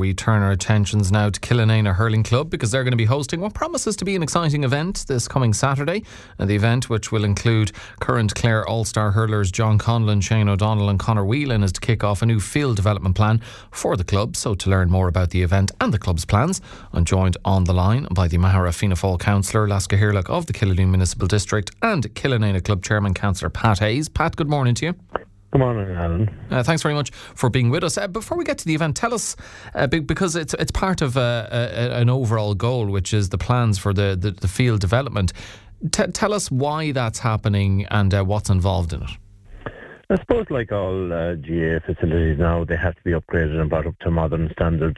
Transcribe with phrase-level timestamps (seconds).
[0.00, 3.40] We turn our attentions now to Killanena Hurling Club because they're going to be hosting
[3.40, 6.04] what promises to be an exciting event this coming Saturday.
[6.38, 10.88] And the event, which will include current Clare All Star hurlers John Conlon, Shane O'Donnell,
[10.88, 13.40] and Conor Whelan, is to kick off a new field development plan
[13.72, 14.36] for the club.
[14.36, 16.60] So, to learn more about the event and the club's plans,
[16.92, 20.52] I'm joined on the line by the Maghera Fianna Fáil councillor, Leas Cathaoirleach of the
[20.52, 24.08] Killaloe Municipal District, and Killanena Club Chairman, Councillor Pat Hayes.
[24.08, 24.94] Pat, good morning to you.
[25.50, 26.28] Good morning, Alan.
[26.50, 27.96] Uh, thanks very much for being with us.
[27.96, 29.34] Uh, before we get to the event, tell us
[29.74, 33.78] uh, because it's it's part of uh, a, an overall goal, which is the plans
[33.78, 35.32] for the the, the field development.
[35.90, 39.10] T- tell us why that's happening and uh, what's involved in it.
[40.10, 43.86] I suppose, like all uh, GAA facilities now, they have to be upgraded and brought
[43.86, 44.96] up to modern standards.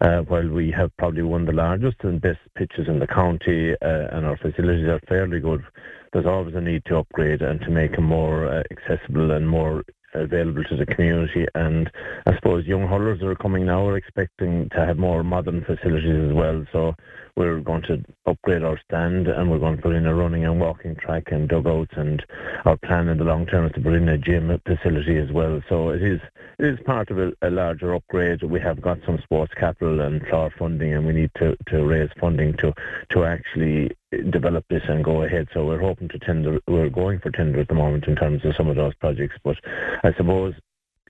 [0.00, 4.26] while we have probably one of the largest and best pitches in the county, and
[4.26, 5.64] our facilities are fairly good
[6.12, 9.84] there's always a need to upgrade and to make them more uh, accessible and more
[10.14, 11.46] available to the community.
[11.54, 11.90] And
[12.26, 16.30] I suppose young hurlers that are coming now are expecting to have more modern facilities
[16.30, 16.64] as well.
[16.72, 16.94] So
[17.38, 20.60] we're going to upgrade our stand and we're going to put in a running and
[20.60, 21.92] walking track and dugouts.
[21.96, 22.24] And
[22.64, 25.62] our plan in the long term is to put in a gym facility as well.
[25.68, 26.20] So it is
[26.58, 28.42] it is part of a, a larger upgrade.
[28.42, 32.10] We have got some sports capital and CLÁR funding, and we need to, to raise
[32.20, 32.74] funding to
[33.10, 33.96] to actually
[34.30, 35.46] develop this and go ahead.
[35.54, 36.58] So we're hoping to tender.
[36.66, 39.36] We're going for tender at the moment in terms of some of those projects.
[39.44, 39.58] But
[40.02, 40.54] I suppose,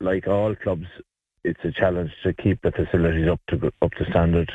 [0.01, 0.89] like all clubs,
[1.45, 4.51] it's a challenge to keep the facilities up to up to standard.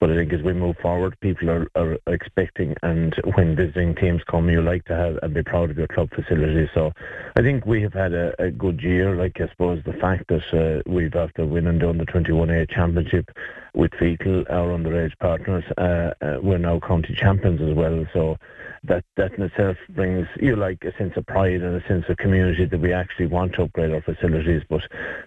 [0.00, 4.22] But I think as we move forward, people are, are expecting, and when visiting teams
[4.28, 6.68] come, you like to have and be proud of your club facilities.
[6.74, 6.92] So
[7.36, 9.14] I think we have had a, a good year.
[9.14, 13.30] Like I suppose the fact that uh, we've after winning the under 21A championship
[13.74, 18.06] with Feakle, our underage partners, uh, uh, we're now county champions as well.
[18.12, 18.36] So
[18.84, 22.16] that that in itself brings you like a sense of pride and a sense of
[22.16, 24.62] community that we actually want to upgrade our facilities.
[24.68, 24.82] But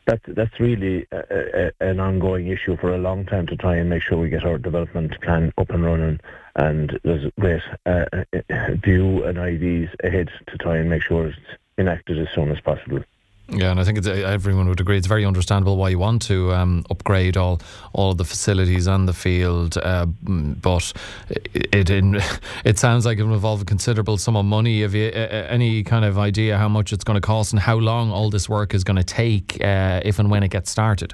[0.05, 3.89] that's that's really a, a, an ongoing issue for a long time to try and
[3.89, 6.19] make sure we get our development plan up and running.
[6.55, 8.05] And there's a great uh,
[8.83, 11.37] view and ideas ahead to try and make sure it's
[11.77, 13.03] enacted as soon as possible.
[13.53, 16.85] Yeah, and I think everyone would agree it's very understandable why you want to um,
[16.89, 17.59] upgrade all
[17.91, 20.93] all the facilities and the field, uh, but
[21.53, 24.81] it it, it sounds like it will involve a considerable sum of money.
[24.81, 28.09] Have you any kind of idea how much it's going to cost and how long
[28.11, 31.13] all this work is going to take uh, if and when it gets started?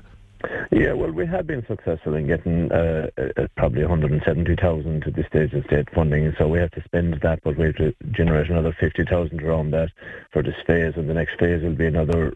[0.72, 5.54] Yeah, well, we have been successful in getting uh, uh, probably 170,000 to the stage
[5.54, 8.76] of state funding, so we have to spend that, but we have to generate another
[8.80, 9.90] 50,000 around that
[10.32, 12.34] for this phase, and the next phase will be another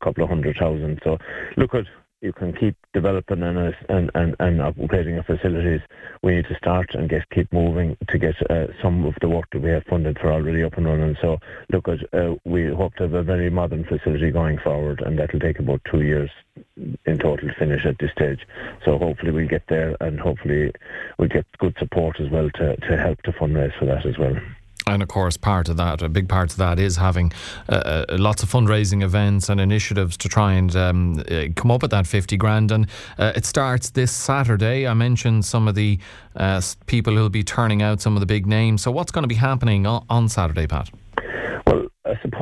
[0.00, 1.00] couple of hundred thousand.
[1.04, 1.18] So,
[1.56, 1.86] look at
[2.22, 3.58] you can keep developing and,
[3.88, 5.80] and, and, and upgrading our facilities.
[6.22, 9.46] We need to start and get keep moving to get uh, some of the work
[9.52, 11.16] that we have funded for already up and running.
[11.20, 11.38] So
[11.70, 15.32] look at uh, we hope to have a very modern facility going forward, and that
[15.32, 16.30] will take about two years
[16.76, 18.46] in total finish at this stage.
[18.84, 20.72] So hopefully we'll get there, and hopefully
[21.18, 24.36] we'll get good support as well to, to help to fundraise for that as well.
[24.86, 27.32] And of course, part of that, a big part of that, is having
[27.68, 31.82] uh, uh, lots of fundraising events and initiatives to try and um, uh, come up
[31.82, 32.72] with that 50 grand.
[32.72, 34.86] And uh, it starts this Saturday.
[34.86, 35.98] I mentioned some of the
[36.34, 38.82] uh, people who'll be turning out, some of the big names.
[38.82, 40.90] So, what's going to be happening on, on Saturday, Pat?
[41.66, 41.86] Well,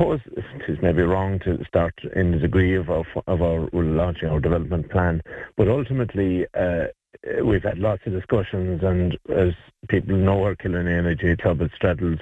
[0.01, 4.39] suppose it is maybe wrong to start in the degree of, of, our launching our
[4.39, 5.21] development plan,
[5.57, 6.85] but ultimately, uh,
[7.43, 9.53] we've had lots of discussions, and as
[9.89, 12.19] people know, our Killanena Energy Club it straddles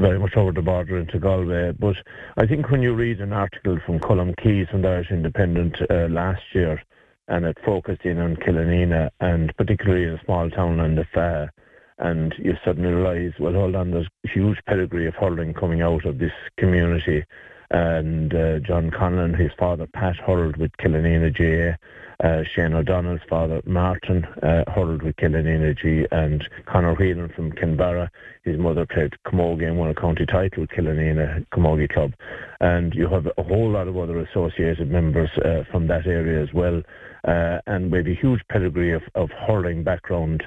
[0.00, 1.72] very much over the border into Galway.
[1.78, 1.96] But
[2.38, 6.08] I think when you read an article from Colm Keys from the Irish Independent uh,
[6.08, 6.82] last year,
[7.28, 11.52] and it focused in on Killanena, and particularly a small town on the Far,
[12.00, 16.18] and you suddenly realise, well, hold on, there's huge pedigree of hurling coming out of
[16.18, 17.24] this community.
[17.70, 21.76] And uh, John Conlon, his father Pat, hurled with Killanena GAA
[22.22, 28.08] uh, Shane O'Donnell's father, Martin, uh, hurled with Killanena G, and Conor Whelan from Kinvara.
[28.42, 32.12] His mother played Camogie and won a county title with Killanena Camogie Club.
[32.60, 36.52] And you have a whole lot of other associated members uh, from that area as
[36.52, 36.82] well.
[37.26, 40.42] Uh, and we have a huge pedigree of, of hurling background.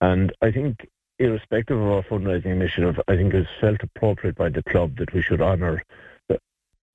[0.00, 4.62] And I think, irrespective of our fundraising initiative, I think it's felt appropriate by the
[4.62, 5.82] club that we should honour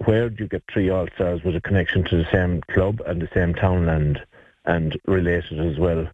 [0.06, 3.21] where do you get three All Stars with a connection to the same club and
[3.21, 4.21] the same townland
[4.65, 6.07] and related as well?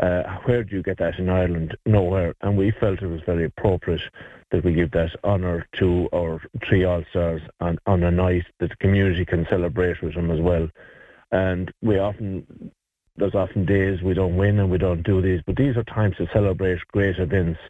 [0.00, 1.76] Uh, where do you get that in Ireland?
[1.84, 2.34] Nowhere.
[2.40, 4.02] And we felt it was very appropriate
[4.50, 8.70] that we give that honour to our three All Stars on, on a night that
[8.70, 10.68] the community can celebrate with them as well.
[11.30, 12.72] And we often,
[13.18, 16.16] there's often days we don't win and we don't do these, but these are times
[16.16, 17.60] to celebrate great events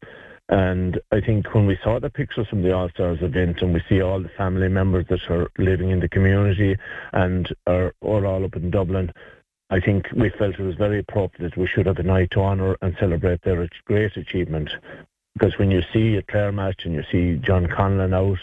[0.49, 3.83] and I think when we saw the pictures from the All Stars event and we
[3.89, 6.77] see all the family members that are living in the community
[7.12, 9.12] and are, all up in Dublin,
[9.69, 12.41] I think we felt it was very appropriate that we should have a night to
[12.41, 14.71] honour and celebrate their great achievement.
[15.35, 18.39] Because when you see a Clare match and you see John Conlon out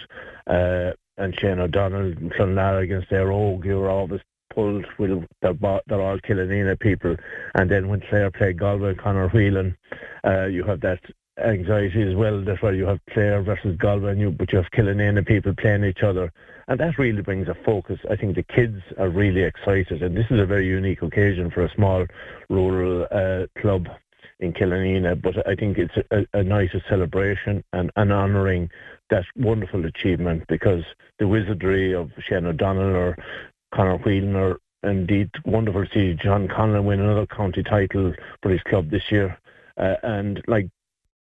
[0.45, 4.21] uh, and Shane O'Donnell and Clonlara against Éire Óg, you're always
[4.55, 5.53] pulled with they're,
[5.87, 7.15] they're all Killanena people.
[7.55, 9.77] And then when Clare played Galway, Conor Whelan,
[10.25, 11.01] uh, you have that
[11.43, 12.43] anxiety as well.
[12.43, 15.83] That's why you have Clare versus Galway, and you, but you have Killanena people playing
[15.83, 16.31] each other,
[16.67, 17.99] and that really brings a focus.
[18.09, 21.65] I think the kids are really excited, and this is a very unique occasion for
[21.65, 22.05] a small
[22.49, 23.87] rural uh, club
[24.39, 25.21] in Killanena.
[25.21, 28.69] But I think it's a, a celebration and, and honouring
[29.09, 30.83] that wonderful achievement because
[31.19, 33.17] the wizardry of Shane O'Donnell or
[33.75, 38.89] Conor Whelan indeed wonderful to see John Conlon win another county title for his club
[38.89, 39.37] this year.
[39.77, 40.69] Uh, and like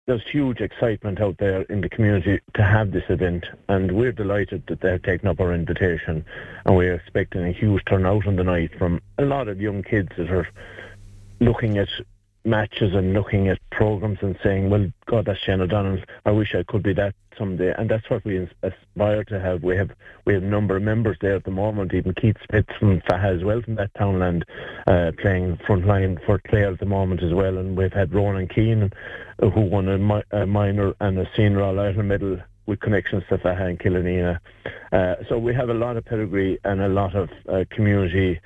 [0.06, 4.64] there's huge excitement out there in the community to have this event, and we're delighted
[4.68, 6.24] that they've taken up our invitation,
[6.64, 10.08] and we're expecting a huge turnout on the night from a lot of young kids
[10.16, 10.48] that are
[11.40, 11.88] looking at
[12.44, 15.98] matches and looking at programs and saying, well, God, that's Shane O'Donnell.
[16.24, 17.74] I wish I could be that someday.
[17.76, 19.62] And that's what we aspire to have.
[19.62, 19.90] We have
[20.26, 23.36] we have a number of members there at the moment, even Keith Spitz from Faha
[23.36, 24.44] as well, from that townland,
[24.86, 27.58] uh, playing front line for Clare at the moment as well.
[27.58, 28.90] And we've had Ronan Keane,
[29.40, 33.64] who won a, mi- a minor and a senior All-Ireland medal with connections to Faha
[33.64, 34.38] and Killanena.
[34.92, 38.40] Uh, so we have a lot of pedigree and a lot of uh, community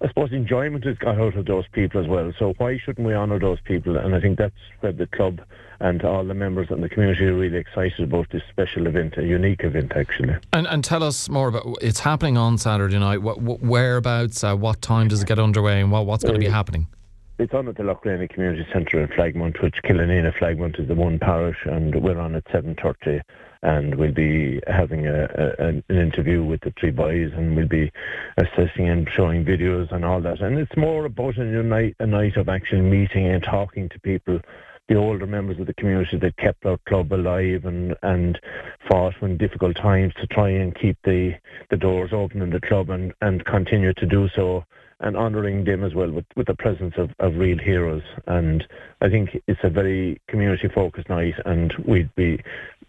[0.00, 2.32] I suppose enjoyment has got out of those people as well.
[2.38, 3.96] So why shouldn't we honour those people?
[3.96, 5.40] And I think that's where the club
[5.80, 9.24] and all the members and the community are really excited about this special event, a
[9.24, 10.36] unique event actually.
[10.52, 13.22] And, and tell us more about it's happening on Saturday night.
[13.22, 14.44] What, what whereabouts?
[14.44, 15.80] Uh, what time does it get underway?
[15.80, 16.86] And what, what's going to be happening?
[17.38, 21.18] It's on at the Loughlane Community Centre in Flagmount, which Killanena Flagmount is the one
[21.18, 23.22] parish, and we're on at seven thirty
[23.64, 27.90] and we'll be having a, a, an interview with the three boys and we'll be
[28.36, 30.40] assessing and showing videos and all that.
[30.40, 34.38] And it's more about a night, a night of actually meeting and talking to people,
[34.88, 38.38] the older members of the community that kept our club alive and, and
[38.86, 41.32] fought in difficult times to try and keep the,
[41.70, 44.62] the doors open in the club and, and continue to do so
[45.00, 48.02] and honouring them as well with, with the presence of, of real heroes.
[48.26, 48.66] And
[49.00, 52.42] I think it's a very community focused night and we'd be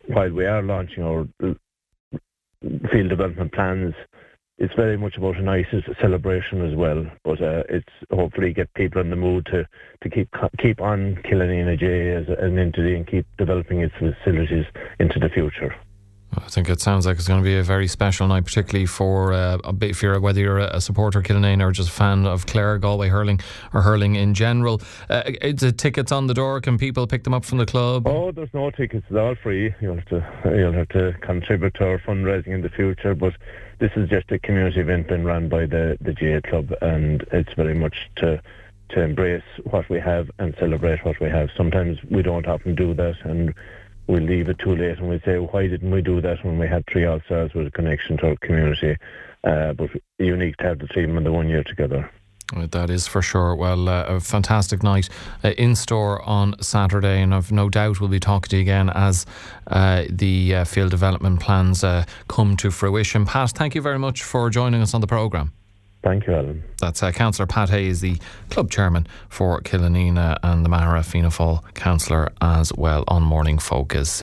[0.08, 1.54] while we are launching our uh,
[2.92, 3.94] field development plans,
[4.58, 5.66] it's very much about a nice
[6.00, 7.06] celebration as well.
[7.24, 9.68] But uh, it's hopefully get people in the mood to,
[10.02, 10.30] to keep
[10.60, 14.66] keep on J as an entity and keep developing its facilities
[15.00, 15.76] into the future.
[16.38, 19.34] I think it sounds like it's going to be a very special night, particularly for
[19.34, 22.78] uh, if you're whether you're a supporter of Killanena or just a fan of Clare,
[22.78, 23.40] Galway hurling,
[23.74, 24.82] or hurling in general.
[25.10, 26.62] Uh, the tickets on the door.
[26.62, 28.08] Can people pick them up from the club?
[28.08, 29.06] Oh, there's no tickets.
[29.10, 29.74] It's all free.
[29.82, 33.34] You'll have to you'll have to contribute to our fundraising in the future, but
[33.80, 37.54] this is just a community event being run by the the GA club, and it's
[37.54, 38.42] very much to
[38.90, 41.50] to embrace what we have and celebrate what we have.
[41.58, 43.54] Sometimes we don't often do that, and
[44.08, 46.68] we'll leave it too late and we'll say, why didn't we do that when we
[46.68, 48.98] had three All Stars with a connection to our community?
[49.44, 52.10] Uh, but unique to have the team in the one year together.
[52.54, 53.56] That is for sure.
[53.56, 55.10] Well, uh, a fantastic night
[55.44, 58.92] uh, in store on Saturday, and I've no doubt we'll be talking to you again
[58.92, 59.26] as
[59.68, 63.26] uh, the uh, field development plans uh, come to fruition.
[63.26, 65.54] Pat, thank you very much for joining us on the programme.
[66.06, 66.64] Thank you, Alan.
[66.80, 68.18] That's uh, Councillor Pat Hayes, the
[68.52, 74.14] club chairman for Killanena, and the Maghera Fianna Fáil councillor as well on Morning Focus.